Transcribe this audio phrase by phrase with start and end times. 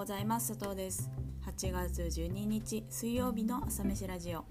[0.00, 0.56] ございます。
[0.56, 1.10] 佐藤です。
[1.44, 4.46] 8月12日水曜日の朝飯ラジオ。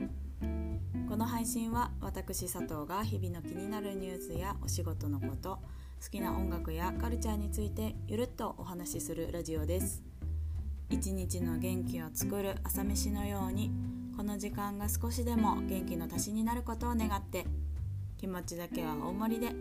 [1.10, 5.58] この配信は私佐藤が日々の気になるニュースやお仕事のこと
[6.04, 10.04] 好きな音楽やカルチャーについてゆるっとお話しするラジオです。
[10.92, 13.72] 一日の元気を作る朝飯のように
[14.16, 17.48] この時間が少しでも元気の足しになることを願って
[18.20, 19.56] 気持ちだけは大盛りで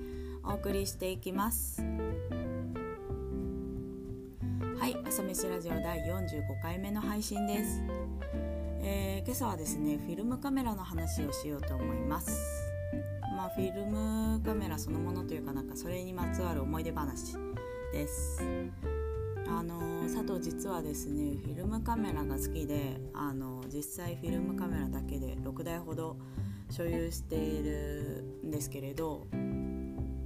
[0.45, 1.83] お送りしていきます。
[5.09, 7.83] 朝飯ラジオ第45回目の配信です、
[8.83, 12.31] えー、今朝はですねフィルムカメラの話をしようと思います。
[13.35, 17.37] まあフィルムカメラそのものというかなんかそれにまつわる思い出話
[17.91, 18.43] です。
[19.47, 26.19] あの佐藤実はですねフィルムカメラが好きであの実際フィルムカメラだけで6台ほど
[26.69, 29.27] 所有しているんですけれど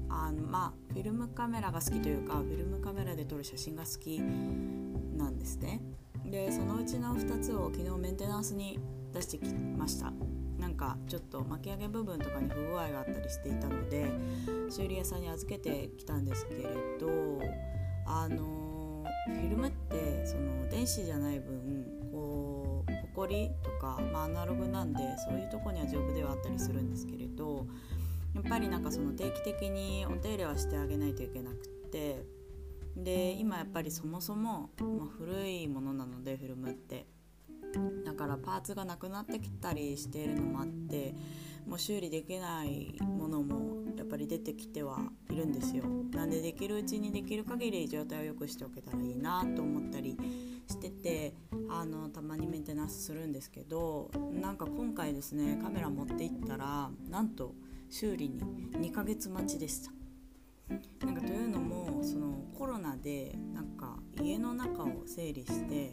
[0.08, 5.80] あのまあフィルムカメラが好きというかフィルムカメラ撮る写真が好きなんですね。
[6.26, 8.78] でそのうちの2つを昨日メンテナンスに
[9.12, 10.12] 出してきました。
[10.58, 14.06] なんかちょっと巻き上げ部分とかに不具合があったりしていたので
[14.70, 16.62] 修理屋さんに預けてきたんですけれ
[17.00, 17.40] ど
[18.06, 27.66] あのフィルムってその電子じゃない分こうホコリとか、まあ、アナログなんでそういうとこには丈夫ではあったりするんですけれど
[28.36, 31.58] やっぱりなんかその定期的にお手入れはしてあげないといけなくっ
[31.90, 32.24] て
[32.96, 37.06] で今やっぱりそもそも、まあ、古いものなのでフィルムって。
[38.04, 41.14] だからパーツがなくなってきたりしているのもあって
[41.66, 44.98] もう修理できないものもやっぱり出てきては
[45.30, 45.84] いるんですよ。
[46.12, 50.16] なんでできるうちにできる限り状態を良くしておけたらいいなと思ったり
[50.68, 51.34] してて
[51.70, 57.54] あのたまにメンテナンスするんですけどなんか今回ですねカメラ持っていったらなんと
[57.88, 60.01] 修理に2ヶ月待ちでした。
[60.68, 65.92] なんかというのもそのコロナでなんか家の中を整理して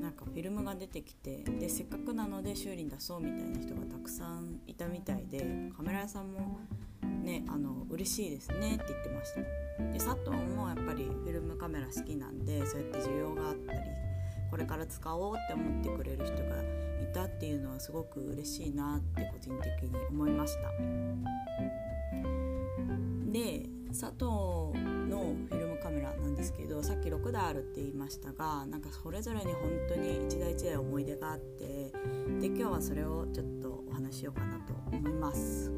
[0.00, 6.60] なんかフィルムが出てきてでせっかくなので修理に出そうみたいな人がたくさんいたみたいでカメラ屋さんも
[7.02, 9.40] ねあの嬉しいですねって言ってました。
[9.92, 13.80] で佐藤もやっぱりフィルムカメラ好きなんでそうやって需要があったり
[14.50, 16.62] これから使おうって思ってくれる人が
[17.02, 20.70] いたっていうのはすごく嬉しいなって個人的に思いました。
[23.32, 23.66] で
[23.98, 24.24] 佐藤
[25.08, 31.92] のフィルムカメラなんですけどさっき6台あるって言いましたがなんかそれぞれに本当に一台一台思い出があって
[32.38, 35.72] で今日はそれをちょっとお話しようかなと思います。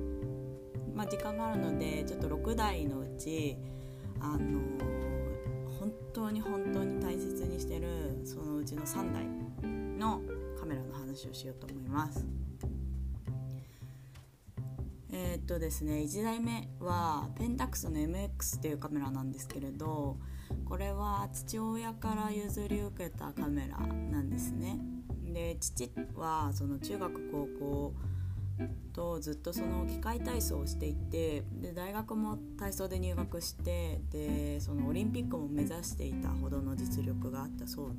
[0.96, 3.56] まあ時間があるのでちょっと6台のうち
[4.18, 4.58] あの
[5.78, 9.28] 本当に本当に大切にしてるそのうちの3台
[9.96, 10.22] の
[10.58, 12.47] カメラの話をしようと思います。
[15.10, 20.16] えー、っとですね1台目はペンタックスの MX っていうカメラなんですけれど
[20.64, 24.78] これは父親から譲り受けたカメラなんですね
[25.32, 27.92] で父はその中学高校
[28.92, 37.92] とずっとその機械体操をしていてで大学も体操で入学してでそのオリンピックも目指していたほどの実力があったそ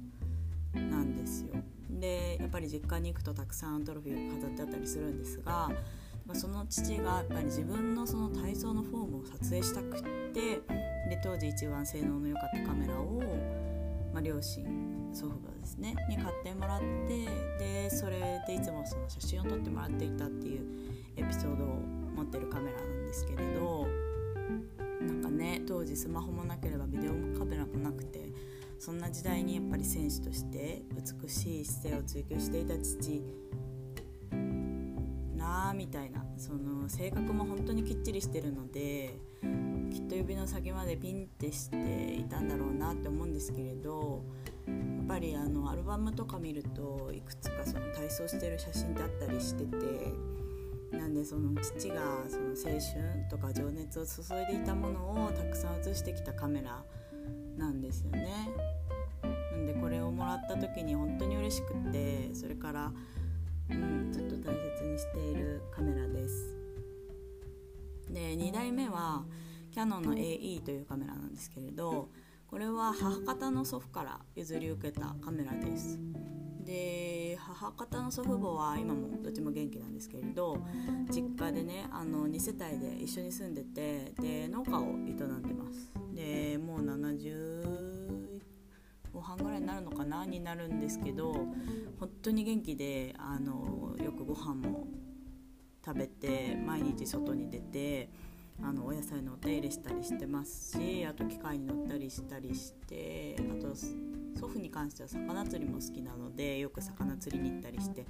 [0.75, 1.55] うなんですよ。
[1.89, 5.71] でやっぱり実家に行くとたくさんトロフィーが飾ってあったりするんですが
[6.29, 10.01] まその父がやっぱり自分のその体操のフォームを撮影したくっ
[10.31, 10.61] て
[11.09, 13.19] で当時一番性能の良かったカメラを、
[14.13, 14.63] まあ、両親
[15.11, 17.25] 祖父母ですねに買ってもらって
[17.57, 20.61] でそれでいつもその写真を撮ってもらっていたっていう
[21.17, 21.67] エピソードを
[22.15, 23.87] 持ってるカメラなんですけれど
[25.01, 28.29] なんかね当時スマホもなければビデオカメラもなくて
[28.77, 30.83] そんな時代にやっぱり選手として
[31.23, 33.23] 美しい姿勢を追求していた父
[35.49, 39.17] なみたいなその性格も本当にきっちりしてるので
[39.91, 44.23] きっと指の先までピンってしていたんだろうなって思うんですけれど
[44.67, 49.77] やっぱりあのアルバムとか見るといくつかその体操してる写真ってあったりしてて
[50.95, 51.95] なんでその父が
[52.27, 56.83] その青春とか情熱を注いでいたものをたくさん写してきたカメラ
[57.57, 58.49] なんですよね。
[59.51, 62.91] なんでこれをもらった時に本当に嬉しくってそれから、
[63.69, 66.55] うん、ずっと大切にしているカメラです。
[68.09, 69.23] で2台目は
[69.71, 72.09] キヤノンの AE というカメラなんですけれど
[72.47, 75.99] これは母方の祖父から譲り受けたカメラです
[76.65, 80.57] で母方の祖父母は今もどっちも元気なんですけれど
[81.11, 87.88] 実家でねあの2世帯で一緒に住んでてで農家を営んでますでもう70
[90.19, 91.33] なになるんですけど
[91.99, 94.87] 本当に元気であのよくご飯も
[95.85, 98.09] 食べて毎日外に出て
[98.61, 108.05] あのお野菜のお手入れしたりしてますしあと機械に乗ったりしたりしてあと祖父に関しては魚釣りも好きなのでよく魚釣りに行ったりして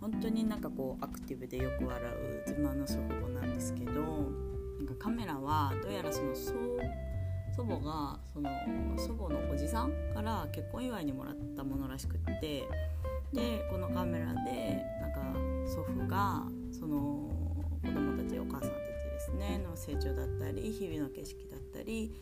[0.00, 6.34] 本当になんかこうアクティブでよく笑う自慢の祖父母なんですけどなんかカメラはどうやらその
[7.58, 8.48] 祖母がその
[8.96, 12.68] 祖母のおじさんから結婚祝いにもらったものらしくって
[13.32, 15.20] でこのカメラでなんか
[15.66, 17.28] 祖父がその
[17.82, 22.12] 子供たちお母さんたちですねの成長だったり日々の景色だったり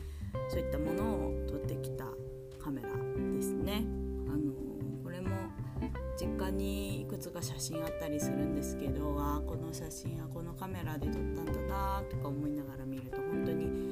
[0.49, 2.05] そういったものを撮ってきた
[2.59, 3.85] カメラですね。
[4.27, 4.53] あの
[5.03, 5.29] これも
[6.19, 13.86] 実家にいくつか写真あったりするんですけどあこの写真はこのカメラで撮ったんだなとか思いながら見ると本当に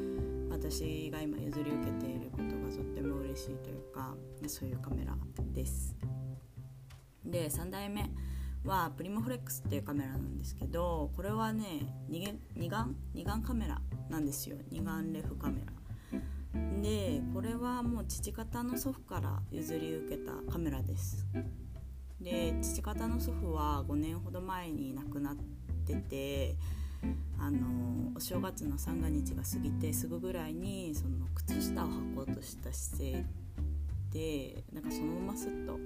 [0.55, 4.15] 私が今譲り受けていることがとっても嬉しいというか
[4.47, 5.13] そういうカメラ
[5.53, 5.93] です。
[7.25, 8.09] で3代目
[8.63, 14.55] はプリモフレックスっていうカメラなんですけどこれはね二眼二眼カメラなんですよ。
[14.71, 15.73] 二眼レフカメラ。
[16.81, 21.27] でこれはもう父方の祖父から譲り受けたカメラです。
[22.21, 25.35] で父方の祖父は5年ほど前に亡くなっ
[25.85, 26.55] てて
[27.39, 33.25] あのお正月の三が日が過ぎてすぐぐらいにその靴下を履こうとした姿勢
[34.11, 35.77] でなんかそのまますっと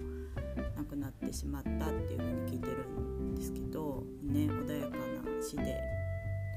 [0.77, 5.79] 亡くなってしまったっていう風に聞いてるんですけどね穏やかな死で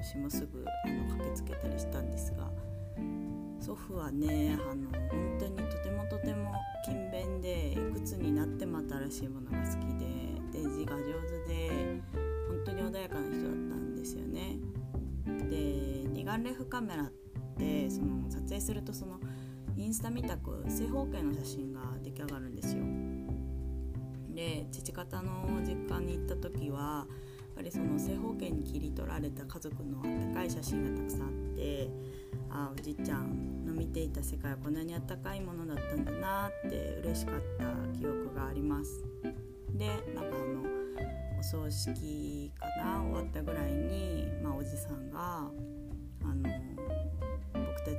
[0.03, 2.51] 私もすぐあの駆けつけたりしたんですが
[3.61, 6.53] 祖父はねあの本当にとてもとても
[6.85, 9.87] 勤勉でいくつになっても新しいものが好き
[10.53, 11.03] でで字が上
[11.47, 11.71] 手で
[12.49, 13.72] 本当に穏やかな人だった。
[16.33, 17.13] で二眼レフカメラっ
[17.59, 19.21] てその撮影するとその
[19.77, 22.83] インスタみたく正方形の写真が出来上がるんですよ。
[24.35, 31.91] で父方の実家に行った時はやっぱりその正方形に切り取られた家族のあったかい写真がたくさんあって
[32.49, 39.05] あおじいちゃんの見ていた世界はこんなにあったかいものだったんだなって嬉しかった記憶があります
[39.75, 40.63] でなんかあの
[41.39, 45.51] お葬式かな終わったぐらいに、まあ、おじさんが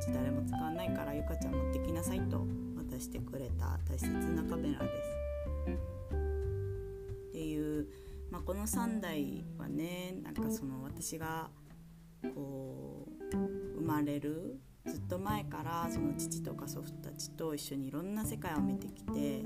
[0.03, 2.45] ち誰も使わないからゆかちゃん持ってきなさいと
[2.75, 5.23] 渡してくれた大切なカメラです。
[7.29, 7.88] っていう、
[8.29, 11.50] まあ、この3台はねなんかその私が
[12.35, 13.35] こう
[13.79, 19.44] 生まれるずっと前からその父とか祖父たちと一緒にいろんな世界を見てきて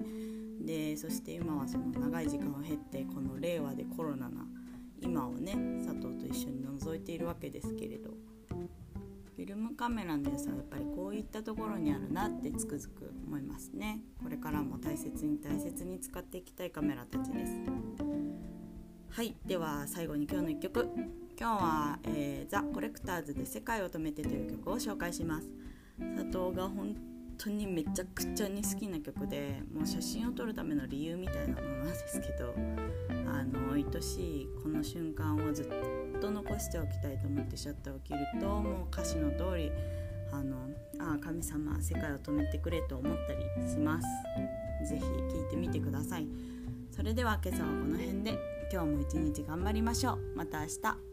[0.60, 4.46] でそして今はその長い時間を経ってこの令和でコロナな
[5.02, 5.54] 今をね
[5.86, 14.02] 佐藤と一緒に覗いているわけですけれどィルムカメラの良さはやっぱりこういったところにあるなってつくづく思いますね。
[14.22, 17.54] これからも大切に大切に使っていきたいカメラたちです。
[19.10, 20.90] はいでは最後に今日の1曲。
[21.40, 25.50] 今日は、えー、ザ・コレクターズで「世界を止めて」という曲を紹介します。
[26.16, 26.96] 佐藤が本
[27.38, 32.54] 当にめちゃくちゃに好きな曲でもう写真を撮るための理由みたいなものなんですけど
[33.30, 35.64] あの愛しいこの瞬間をず
[36.18, 39.72] っと残しておきたいと思ってシャッターを切るともう歌詞の通り
[40.32, 40.58] あの
[41.00, 44.08] あ神様世界を止めてくれと思ったりします。
[44.88, 46.28] 是非聴いてみてください。
[46.92, 48.38] それでは今朝はこの辺で
[48.72, 50.20] 今日も一日頑張りましょう。
[50.36, 51.07] また明日。